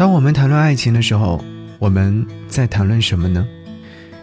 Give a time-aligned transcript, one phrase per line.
[0.00, 1.44] 当我们谈论爱情的时候，
[1.78, 3.46] 我们在谈论什么呢？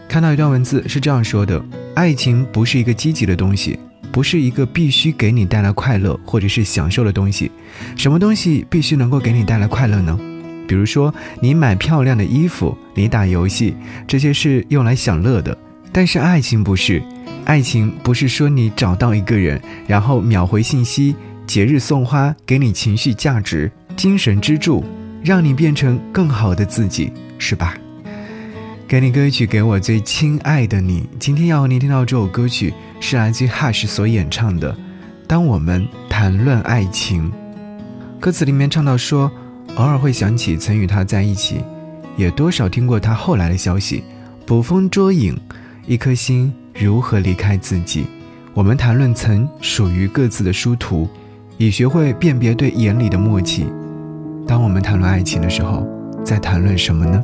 [0.08, 3.78] 看到一段文字是这样说的：爱情不是一个积极的东西，
[4.10, 7.52] 不是一个必须给你带来快乐或者是享受的东西。
[7.96, 10.18] 什么东西必须能够给你带来快乐呢？
[10.66, 15.56] 比如说，你买漂亮的衣服，你打游戏，这些是用来享乐的。
[15.92, 17.00] 但是爱情不是，
[17.44, 21.14] 爱情不是说你找到一个人，然后秒回信息，
[21.46, 24.84] 节日送花，给你情绪价值、精神支柱。
[25.22, 27.76] 让你变成更好的自己，是吧？
[28.86, 31.06] 给你歌曲，给我最亲爱的你。
[31.18, 34.72] 今天要你听到这首歌曲，是来自 Hush 所演唱的
[35.26, 37.30] 《当我们谈论爱情》。
[38.18, 39.30] 歌词里面唱到说
[39.76, 41.60] ：“偶尔会想起曾与他在一起，
[42.16, 44.02] 也多少听过他后来的消息。
[44.46, 45.38] 捕风捉影，
[45.86, 48.06] 一颗心如何离开自己？
[48.54, 51.06] 我们谈论曾属于各自的殊途，
[51.58, 53.66] 已学会辨别对眼里的默契。”
[54.48, 55.86] 当我们谈论爱情的时候，
[56.24, 57.22] 在谈论什么呢？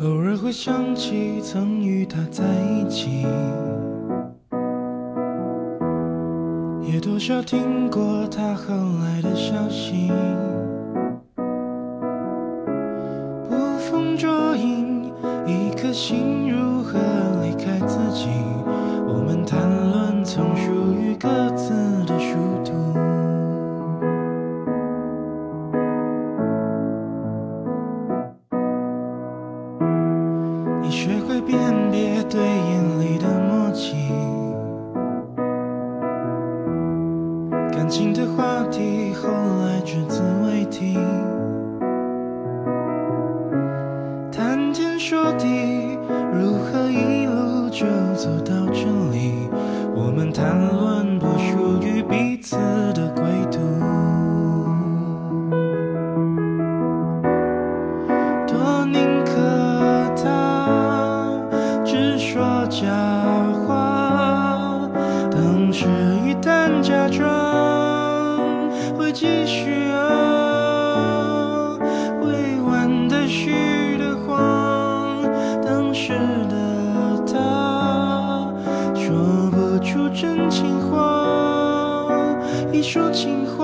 [0.00, 3.26] 偶尔会想起曾与他在一起，
[6.82, 8.72] 也多少听过他后
[9.04, 10.08] 来的消息。
[13.50, 15.12] 捕风捉影，
[15.44, 16.71] 一颗心如
[18.12, 18.30] 何？
[19.06, 19.60] 我们谈
[19.90, 21.72] 论曾属于各自
[22.04, 22.72] 的殊途，
[30.80, 31.58] 你学会辨
[31.90, 33.96] 别对眼里的默契，
[37.72, 39.28] 感情的话题后
[39.62, 40.98] 来只字未提，
[44.30, 45.71] 谈天说地，
[65.62, 65.86] 当时
[66.26, 68.68] 一旦假装
[68.98, 71.78] 会继续啊，
[72.20, 75.22] 未完待续的谎，
[75.64, 76.14] 当时
[76.50, 78.52] 的他
[78.96, 79.14] 说
[79.52, 82.36] 不出真情话，
[82.72, 83.61] 一说情话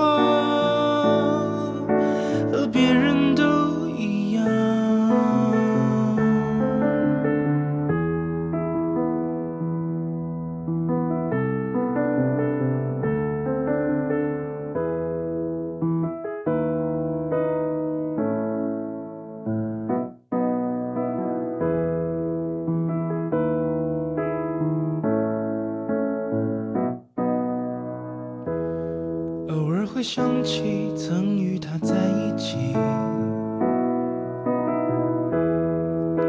[29.99, 32.55] 会想起曾与他在一起，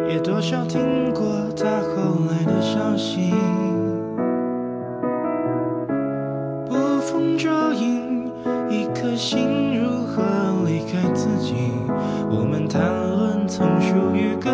[0.08, 1.22] 也多少听过
[1.56, 3.30] 他后来的消息。
[6.68, 8.32] 捕风捉影，
[8.68, 10.20] 一颗心如何
[10.66, 11.54] 离开自己？
[12.28, 14.50] 我们谈论曾属于各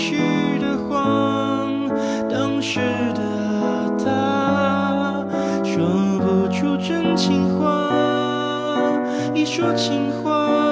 [0.00, 0.16] 去
[0.58, 1.86] 的谎，
[2.26, 2.80] 当时
[3.14, 3.22] 的
[4.02, 5.26] 他
[5.62, 5.84] 说
[6.18, 7.90] 不出真情话，
[9.34, 10.69] 一说情话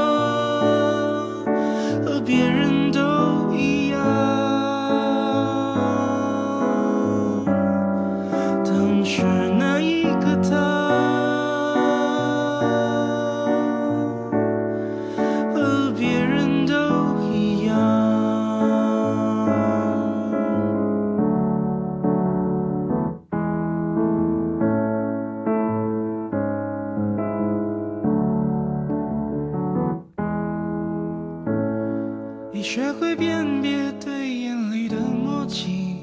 [32.59, 35.95] 你学会辨别对眼里的默契，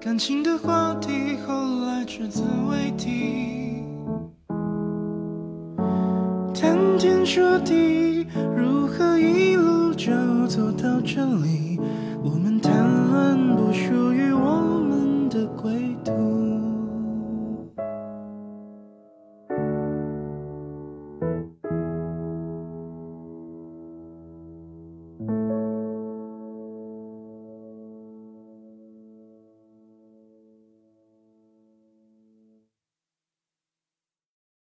[0.00, 3.82] 感情的话题后来只字未提，
[6.54, 8.24] 谈天说地，
[8.56, 10.12] 如何一路就
[10.46, 11.80] 走到这里？
[12.22, 12.72] 我们谈
[13.10, 14.77] 论不属于我